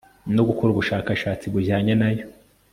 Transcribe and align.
no 0.35 0.43
gukora 0.47 0.69
ubushakashatsi 0.71 1.45
bujyanye 1.53 1.93
nayo 2.01 2.25